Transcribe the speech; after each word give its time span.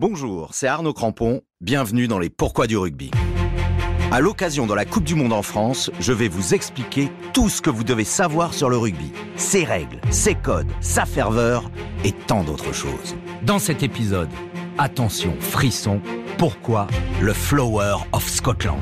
Bonjour, 0.00 0.54
c'est 0.54 0.66
Arnaud 0.66 0.94
Crampon, 0.94 1.42
bienvenue 1.60 2.08
dans 2.08 2.18
les 2.18 2.30
Pourquoi 2.30 2.66
du 2.66 2.78
rugby. 2.78 3.10
À 4.10 4.20
l'occasion 4.20 4.66
de 4.66 4.72
la 4.72 4.86
Coupe 4.86 5.04
du 5.04 5.14
Monde 5.14 5.34
en 5.34 5.42
France, 5.42 5.90
je 6.00 6.14
vais 6.14 6.28
vous 6.28 6.54
expliquer 6.54 7.10
tout 7.34 7.50
ce 7.50 7.60
que 7.60 7.68
vous 7.68 7.84
devez 7.84 8.04
savoir 8.04 8.54
sur 8.54 8.70
le 8.70 8.78
rugby, 8.78 9.12
ses 9.36 9.62
règles, 9.62 10.00
ses 10.08 10.36
codes, 10.36 10.72
sa 10.80 11.04
ferveur 11.04 11.70
et 12.02 12.12
tant 12.12 12.44
d'autres 12.44 12.72
choses. 12.72 13.14
Dans 13.42 13.58
cet 13.58 13.82
épisode, 13.82 14.30
attention, 14.78 15.34
frisson, 15.38 16.00
pourquoi 16.38 16.86
le 17.20 17.34
Flower 17.34 17.96
of 18.12 18.26
Scotland? 18.26 18.80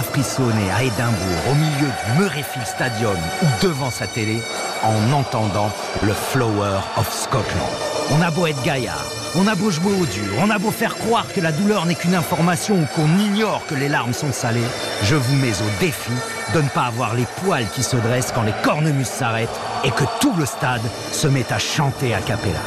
Pas 0.00 0.12
frissonné 0.12 0.70
à 0.70 0.82
Édimbourg 0.82 1.50
au 1.50 1.54
milieu 1.54 1.86
du 1.86 2.18
Murrayfield 2.20 2.66
Stadium 2.66 3.16
ou 3.42 3.46
devant 3.62 3.90
sa 3.90 4.06
télé 4.06 4.40
en 4.82 5.12
entendant 5.12 5.70
le 6.02 6.12
Flower 6.12 6.78
of 6.96 7.12
Scotland 7.12 7.70
On 8.10 8.22
a 8.22 8.30
beau 8.30 8.46
être 8.46 8.62
gaillard, 8.62 9.04
on 9.34 9.46
a 9.46 9.54
beau 9.54 9.70
jouer 9.70 9.92
au 9.92 10.06
dur, 10.06 10.32
on 10.40 10.50
a 10.50 10.58
beau 10.58 10.70
faire 10.70 10.96
croire 10.96 11.26
que 11.34 11.40
la 11.40 11.52
douleur 11.52 11.86
n'est 11.86 11.94
qu'une 11.94 12.14
information 12.14 12.76
ou 12.76 12.86
qu'on 12.94 13.18
ignore 13.18 13.66
que 13.66 13.74
les 13.74 13.88
larmes 13.88 14.14
sont 14.14 14.32
salées, 14.32 14.60
je 15.02 15.16
vous 15.16 15.36
mets 15.36 15.60
au 15.60 15.80
défi 15.80 16.12
de 16.54 16.60
ne 16.60 16.68
pas 16.68 16.84
avoir 16.84 17.14
les 17.14 17.26
poils 17.44 17.68
qui 17.74 17.82
se 17.82 17.96
dressent 17.96 18.32
quand 18.34 18.42
les 18.42 18.54
cornemuses 18.62 19.06
s'arrêtent 19.06 19.60
et 19.84 19.90
que 19.90 20.04
tout 20.20 20.34
le 20.38 20.46
stade 20.46 20.82
se 21.12 21.28
met 21.28 21.52
à 21.52 21.58
chanter 21.58 22.14
à 22.14 22.20
cappella. 22.20 22.60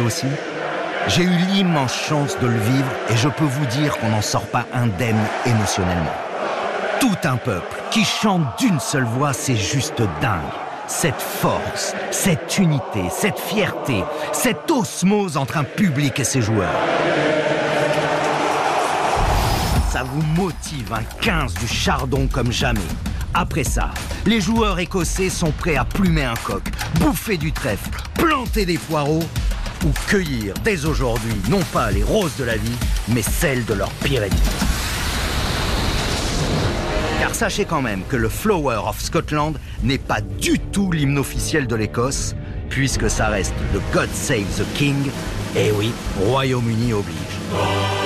Aussi 0.00 0.26
J'ai 1.08 1.22
eu 1.22 1.36
l'immense 1.52 1.94
chance 1.94 2.38
de 2.40 2.46
le 2.46 2.58
vivre 2.58 2.90
et 3.10 3.16
je 3.16 3.28
peux 3.28 3.44
vous 3.44 3.66
dire 3.66 3.96
qu'on 3.98 4.08
n'en 4.08 4.22
sort 4.22 4.46
pas 4.46 4.64
indemne 4.72 5.20
émotionnellement. 5.46 6.14
Tout 7.00 7.16
un 7.24 7.36
peuple 7.36 7.76
qui 7.90 8.04
chante 8.04 8.58
d'une 8.58 8.80
seule 8.80 9.04
voix, 9.04 9.32
c'est 9.32 9.56
juste 9.56 10.02
dingue. 10.20 10.40
Cette 10.86 11.20
force, 11.20 11.94
cette 12.10 12.58
unité, 12.58 13.02
cette 13.10 13.38
fierté, 13.38 14.04
cette 14.32 14.70
osmose 14.70 15.36
entre 15.36 15.58
un 15.58 15.64
public 15.64 16.20
et 16.20 16.24
ses 16.24 16.42
joueurs. 16.42 16.68
Ça 19.90 20.02
vous 20.02 20.22
motive 20.22 20.92
un 20.92 21.04
15 21.20 21.54
du 21.54 21.68
chardon 21.68 22.28
comme 22.30 22.52
jamais. 22.52 22.80
Après 23.32 23.64
ça, 23.64 23.90
les 24.26 24.40
joueurs 24.40 24.78
écossais 24.78 25.28
sont 25.28 25.50
prêts 25.50 25.76
à 25.76 25.84
plumer 25.84 26.24
un 26.24 26.34
coq, 26.34 26.62
bouffer 27.00 27.36
du 27.36 27.52
trèfle, 27.52 27.90
planter 28.14 28.64
des 28.64 28.78
poireaux 28.78 29.24
ou 29.84 29.90
cueillir 30.08 30.54
dès 30.64 30.86
aujourd'hui 30.86 31.34
non 31.48 31.60
pas 31.72 31.90
les 31.90 32.02
roses 32.02 32.36
de 32.36 32.44
la 32.44 32.56
vie, 32.56 32.78
mais 33.08 33.22
celles 33.22 33.64
de 33.64 33.74
leur 33.74 33.90
pire 34.02 34.22
ennemi. 34.22 34.40
Car 37.20 37.34
sachez 37.34 37.64
quand 37.64 37.82
même 37.82 38.02
que 38.08 38.16
le 38.16 38.28
Flower 38.28 38.80
of 38.86 39.00
Scotland 39.00 39.58
n'est 39.82 39.98
pas 39.98 40.20
du 40.20 40.58
tout 40.58 40.90
l'hymne 40.90 41.18
officiel 41.18 41.66
de 41.66 41.76
l'Écosse, 41.76 42.34
puisque 42.68 43.08
ça 43.08 43.28
reste 43.28 43.54
le 43.72 43.80
God 43.92 44.08
Save 44.12 44.46
the 44.58 44.64
King. 44.74 44.96
Et 45.56 45.70
oui, 45.72 45.92
Royaume-Uni 46.20 46.92
oblige. 46.92 48.03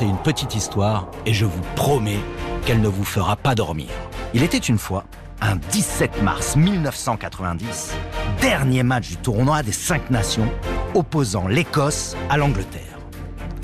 Une 0.00 0.16
petite 0.16 0.54
histoire 0.54 1.06
et 1.26 1.34
je 1.34 1.44
vous 1.44 1.60
promets 1.76 2.20
qu'elle 2.64 2.80
ne 2.80 2.88
vous 2.88 3.04
fera 3.04 3.36
pas 3.36 3.54
dormir. 3.54 3.88
Il 4.32 4.42
était 4.42 4.58
une 4.58 4.78
fois 4.78 5.04
un 5.40 5.56
17 5.56 6.22
mars 6.22 6.56
1990, 6.56 7.92
dernier 8.40 8.82
match 8.82 9.08
du 9.08 9.16
tournoi 9.16 9.62
des 9.62 9.72
cinq 9.72 10.10
nations 10.10 10.50
opposant 10.94 11.46
l'Écosse 11.46 12.16
à 12.30 12.36
l'Angleterre. 12.36 12.98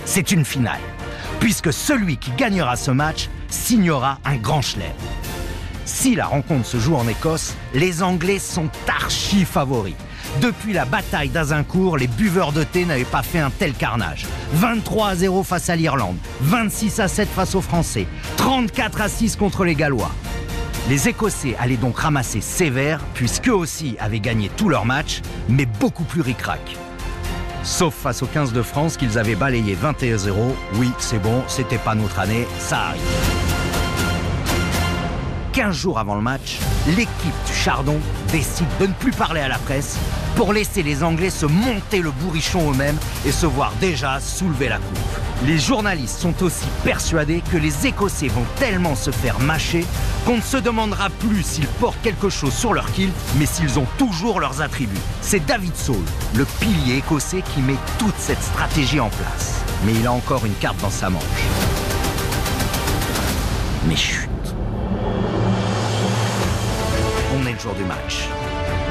C'est 0.04 0.30
une 0.30 0.44
finale, 0.44 0.80
puisque 1.40 1.72
celui 1.72 2.18
qui 2.18 2.30
gagnera 2.32 2.76
ce 2.76 2.90
match 2.90 3.28
signera 3.48 4.18
un 4.24 4.36
grand 4.36 4.60
chelem. 4.62 4.92
Si 5.84 6.14
la 6.14 6.26
rencontre 6.26 6.66
se 6.66 6.78
joue 6.78 6.96
en 6.96 7.08
Écosse, 7.08 7.56
les 7.72 8.02
Anglais 8.02 8.38
sont 8.38 8.68
archi 8.86 9.44
favoris. 9.44 9.94
Depuis 10.40 10.72
la 10.72 10.84
bataille 10.84 11.30
d'Azincourt, 11.30 11.96
les 11.96 12.06
buveurs 12.06 12.52
de 12.52 12.62
thé 12.62 12.84
n'avaient 12.84 13.04
pas 13.04 13.22
fait 13.22 13.40
un 13.40 13.50
tel 13.50 13.74
carnage. 13.74 14.24
23 14.52 15.08
à 15.08 15.16
0 15.16 15.42
face 15.42 15.68
à 15.68 15.74
l'Irlande, 15.74 16.16
26 16.42 17.00
à 17.00 17.08
7 17.08 17.28
face 17.28 17.54
aux 17.56 17.60
Français, 17.60 18.06
34 18.36 19.00
à 19.00 19.08
6 19.08 19.36
contre 19.36 19.64
les 19.64 19.74
Gallois. 19.74 20.12
Les 20.88 21.08
Écossais 21.08 21.56
allaient 21.58 21.76
donc 21.76 21.98
ramasser 21.98 22.40
sévère, 22.40 23.00
puisqu'eux 23.14 23.54
aussi 23.54 23.96
avaient 23.98 24.20
gagné 24.20 24.48
tous 24.56 24.68
leurs 24.68 24.86
matchs, 24.86 25.22
mais 25.48 25.66
beaucoup 25.66 26.04
plus 26.04 26.20
ric-rac. 26.20 26.76
Sauf 27.64 27.94
face 27.94 28.22
aux 28.22 28.26
15 28.26 28.52
de 28.52 28.62
France 28.62 28.96
qu'ils 28.96 29.18
avaient 29.18 29.34
balayé 29.34 29.76
21-0. 29.76 30.32
Oui, 30.76 30.90
c'est 30.98 31.18
bon, 31.18 31.42
c'était 31.48 31.78
pas 31.78 31.94
notre 31.94 32.20
année, 32.20 32.46
ça 32.58 32.78
arrive. 32.88 33.02
15 35.52 35.76
jours 35.76 35.98
avant 35.98 36.14
le 36.14 36.22
match, 36.22 36.58
l'équipe 36.96 37.34
du 37.46 37.52
Chardon 37.52 37.98
décide 38.32 38.66
de 38.80 38.86
ne 38.86 38.92
plus 38.92 39.12
parler 39.12 39.40
à 39.40 39.48
la 39.48 39.58
presse 39.58 39.96
pour 40.36 40.52
laisser 40.52 40.82
les 40.82 41.02
Anglais 41.02 41.30
se 41.30 41.46
monter 41.46 42.00
le 42.00 42.10
bourrichon 42.10 42.72
eux-mêmes 42.72 42.98
et 43.26 43.32
se 43.32 43.46
voir 43.46 43.72
déjà 43.80 44.20
soulever 44.20 44.68
la 44.68 44.76
coupe. 44.76 44.98
Les 45.46 45.58
journalistes 45.58 46.18
sont 46.18 46.42
aussi 46.42 46.66
persuadés 46.84 47.42
que 47.52 47.56
les 47.56 47.86
Écossais 47.86 48.28
vont 48.28 48.46
tellement 48.56 48.96
se 48.96 49.10
faire 49.10 49.38
mâcher 49.40 49.84
qu'on 50.26 50.36
ne 50.36 50.42
se 50.42 50.56
demandera 50.56 51.10
plus 51.10 51.42
s'ils 51.42 51.66
portent 51.66 52.00
quelque 52.02 52.28
chose 52.28 52.54
sur 52.54 52.72
leur 52.72 52.90
kilt, 52.92 53.14
mais 53.36 53.46
s'ils 53.46 53.78
ont 53.78 53.86
toujours 53.98 54.40
leurs 54.40 54.60
attributs. 54.62 54.96
C'est 55.20 55.44
David 55.46 55.76
Saul, 55.76 56.02
le 56.34 56.44
pilier 56.60 56.98
écossais, 56.98 57.42
qui 57.54 57.60
met 57.60 57.76
toute 57.98 58.18
cette 58.18 58.42
stratégie 58.42 59.00
en 59.00 59.10
place. 59.10 59.62
Mais 59.84 59.92
il 59.92 60.06
a 60.06 60.12
encore 60.12 60.44
une 60.44 60.54
carte 60.54 60.80
dans 60.80 60.90
sa 60.90 61.08
manche. 61.08 61.22
Mais 63.86 63.96
chut 63.96 64.27
on 67.40 67.46
est 67.46 67.52
le 67.52 67.58
jour 67.58 67.74
du 67.74 67.84
match. 67.84 68.28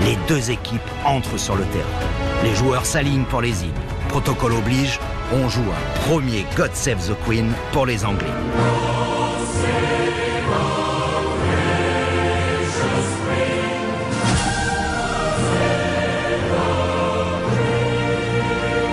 Les 0.02 0.18
deux 0.28 0.52
équipes 0.52 0.82
entrent 1.06 1.38
sur 1.38 1.56
le 1.56 1.64
terrain. 1.66 1.86
Les 2.44 2.56
joueurs 2.56 2.86
s'alignent 2.86 3.26
pour 3.26 3.42
les 3.42 3.64
hymnes. 3.64 3.72
Protocole 4.10 4.54
oblige, 4.54 5.00
on 5.34 5.50
joue 5.50 5.62
un 5.62 6.00
premier 6.08 6.46
God 6.56 6.74
Save 6.74 7.00
the 7.08 7.16
Queen 7.26 7.52
pour 7.72 7.86
les 7.86 8.06
Anglais. 8.06 8.28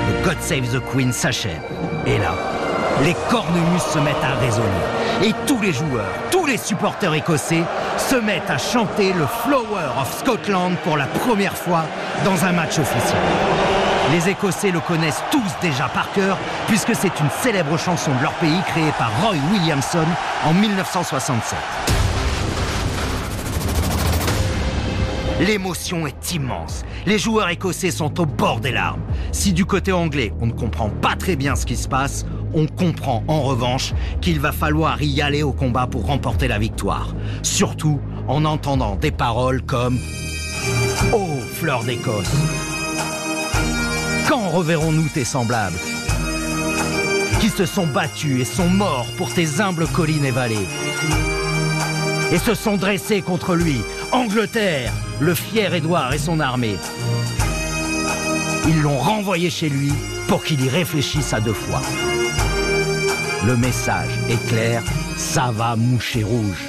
Le 0.09 0.25
God 0.25 0.41
Save 0.41 0.69
the 0.69 0.83
Queen 0.93 1.13
s'achève. 1.13 1.63
Et 2.07 2.19
là, 2.19 2.35
les 3.03 3.15
cornemuses 3.31 3.83
se 3.83 3.99
mettent 3.99 4.17
à 4.23 4.39
résonner. 4.41 4.69
Et 5.23 5.33
tous 5.47 5.61
les 5.61 5.73
joueurs, 5.73 6.13
tous 6.31 6.47
les 6.47 6.57
supporters 6.57 7.15
écossais 7.15 7.65
se 7.99 8.17
mettent 8.17 8.51
à 8.51 8.59
chanter 8.59 9.13
le 9.13 9.27
Flower 9.27 9.89
of 10.01 10.19
Scotland 10.21 10.77
pour 10.85 10.97
la 10.97 11.07
première 11.07 11.57
fois 11.57 11.85
dans 12.25 12.45
un 12.45 12.53
match 12.53 12.79
officiel. 12.79 13.21
Les 14.13 14.29
Écossais 14.29 14.71
le 14.71 14.81
connaissent 14.81 15.23
tous 15.31 15.53
déjà 15.63 15.89
par 15.89 16.13
cœur, 16.13 16.37
puisque 16.69 16.95
c'est 16.95 17.19
une 17.21 17.31
célèbre 17.43 17.79
chanson 17.79 18.13
de 18.15 18.23
leur 18.23 18.35
pays 18.35 18.61
créée 18.69 18.93
par 18.99 19.11
Roy 19.23 19.37
Williamson 19.51 20.05
en 20.45 20.53
1967. 20.53 21.59
L'émotion 25.41 26.07
est 26.07 26.33
immense. 26.33 26.85
Les 27.07 27.19
joueurs 27.19 27.49
écossais 27.49 27.91
sont 27.91 28.21
au 28.21 28.27
bord 28.27 28.61
des 28.61 28.71
larmes. 28.71 29.01
Si 29.33 29.53
du 29.53 29.65
côté 29.65 29.91
anglais, 29.91 30.33
on 30.41 30.47
ne 30.47 30.53
comprend 30.53 30.91
pas 30.91 31.17
très 31.17 31.35
bien 31.35 31.57
ce 31.57 31.67
qui 31.67 31.77
se 31.77 31.89
passe, 31.89 32.25
on 32.55 32.67
comprend 32.67 33.23
en 33.29 33.43
revanche 33.43 33.93
qu'il 34.21 34.41
va 34.41 34.53
falloir 34.53 35.03
y 35.03 35.21
aller 35.21 35.43
au 35.43 35.53
combat 35.53 35.87
pour 35.87 36.07
remporter 36.07 36.49
la 36.49 36.59
victoire. 36.59 37.15
Surtout 37.43 38.01
en 38.29 38.45
entendant 38.45 38.97
des 38.97 39.11
paroles 39.11 39.63
comme 39.63 39.99
Oh, 41.13 41.39
fleur 41.53 41.85
d'Écosse 41.85 42.33
Quand 44.29 44.49
reverrons-nous 44.49 45.09
tes 45.09 45.25
semblables 45.25 45.79
qui 47.41 47.51
se 47.51 47.67
sont 47.67 47.87
battus 47.87 48.41
et 48.41 48.45
sont 48.45 48.69
morts 48.69 49.07
pour 49.19 49.33
tes 49.33 49.61
humbles 49.61 49.87
collines 49.87 50.25
et 50.25 50.31
vallées 50.31 50.67
et 52.33 52.39
se 52.39 52.55
sont 52.55 52.77
dressés 52.77 53.23
contre 53.23 53.55
lui, 53.55 53.81
Angleterre, 54.11 54.93
le 55.21 55.35
fier 55.35 55.73
Édouard 55.75 56.15
et 56.15 56.19
son 56.19 56.41
armée. 56.41 56.77
Ils 58.67 58.81
l'ont 58.81 58.99
renvoyé 58.99 59.51
chez 59.51 59.69
lui 59.69 59.93
pour 60.27 60.43
qu'il 60.43 60.65
y 60.65 60.69
réfléchisse 60.69 61.33
à 61.33 61.41
deux 61.41 61.53
fois. 61.53 61.83
Le 63.47 63.59
message 63.59 64.09
est 64.31 64.43
clair, 64.49 64.83
ça 65.19 65.51
va 65.53 65.77
moucher 65.77 66.23
rouge. 66.23 66.65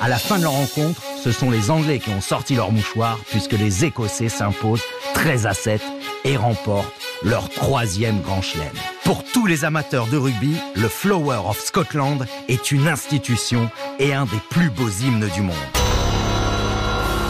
À 0.00 0.08
la 0.08 0.16
fin 0.16 0.38
de 0.38 0.44
leur 0.44 0.52
rencontre, 0.52 1.02
ce 1.22 1.30
sont 1.30 1.50
les 1.50 1.70
Anglais 1.70 1.98
qui 1.98 2.08
ont 2.08 2.22
sorti 2.22 2.54
leur 2.54 2.72
mouchoir 2.72 3.18
puisque 3.30 3.52
les 3.52 3.84
Écossais 3.84 4.30
s'imposent 4.30 4.84
13 5.12 5.46
à 5.46 5.52
7 5.52 5.82
et 6.24 6.38
remportent 6.38 6.90
leur 7.22 7.50
troisième 7.50 8.22
grand 8.22 8.40
chelem. 8.40 8.72
Pour 9.04 9.24
tous 9.24 9.46
les 9.46 9.66
amateurs 9.66 10.06
de 10.06 10.16
rugby, 10.16 10.56
le 10.74 10.88
Flower 10.88 11.40
of 11.48 11.60
Scotland 11.60 12.26
est 12.48 12.72
une 12.72 12.88
institution 12.88 13.70
et 13.98 14.14
un 14.14 14.24
des 14.24 14.40
plus 14.48 14.70
beaux 14.70 14.88
hymnes 14.88 15.28
du 15.34 15.42
monde. 15.42 15.54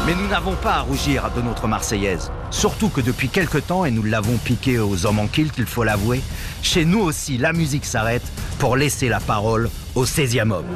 Mais 0.06 0.14
nous 0.14 0.28
n'avons 0.28 0.54
pas 0.54 0.74
à 0.74 0.80
rougir 0.82 1.32
de 1.34 1.42
notre 1.42 1.66
Marseillaise. 1.66 2.30
Surtout 2.52 2.90
que 2.90 3.00
depuis 3.00 3.28
quelque 3.28 3.58
temps, 3.58 3.84
et 3.84 3.90
nous 3.90 4.04
l'avons 4.04 4.36
piqué 4.36 4.78
aux 4.78 5.04
hommes 5.04 5.18
en 5.18 5.26
kilt, 5.26 5.52
il 5.58 5.66
faut 5.66 5.82
l'avouer, 5.82 6.22
chez 6.66 6.84
nous 6.84 7.00
aussi 7.00 7.38
la 7.38 7.52
musique 7.52 7.86
s'arrête 7.86 8.24
pour 8.58 8.76
laisser 8.76 9.08
la 9.08 9.20
parole 9.20 9.70
au 9.94 10.04
16e 10.04 10.50
homme. 10.50 10.66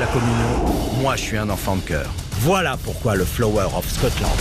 La 0.00 0.06
communion. 0.06 1.02
Moi, 1.02 1.14
je 1.16 1.20
suis 1.20 1.36
un 1.36 1.50
enfant 1.50 1.76
de 1.76 1.82
cœur. 1.82 2.10
Voilà 2.40 2.78
pourquoi 2.82 3.16
le 3.16 3.24
Flower 3.26 3.66
of 3.76 3.86
Scotland. 3.86 4.32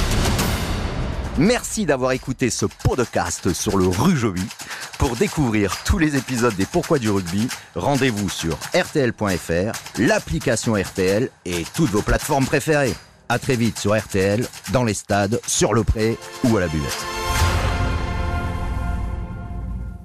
Merci 1.37 1.85
d'avoir 1.85 2.13
écouté 2.13 2.49
ce 2.49 2.65
podcast 2.65 3.51
sur 3.51 3.77
le 3.77 3.87
Rujovi. 3.87 4.45
Pour 4.97 5.17
découvrir 5.17 5.75
tous 5.83 5.97
les 5.97 6.15
épisodes 6.15 6.55
des 6.55 6.65
Pourquoi 6.65 6.97
du 6.97 7.09
rugby, 7.09 7.49
rendez-vous 7.75 8.29
sur 8.29 8.57
rtl.fr, 8.73 9.77
l'application 9.97 10.75
RTL 10.75 11.29
et 11.45 11.65
toutes 11.73 11.89
vos 11.89 12.01
plateformes 12.01 12.45
préférées. 12.45 12.95
À 13.27 13.37
très 13.37 13.57
vite 13.57 13.77
sur 13.79 13.97
RTL, 13.97 14.47
dans 14.71 14.85
les 14.85 14.93
stades, 14.93 15.41
sur 15.45 15.73
le 15.73 15.83
pré 15.83 16.17
ou 16.45 16.55
à 16.55 16.61
la 16.61 16.67
buvette. 16.67 17.28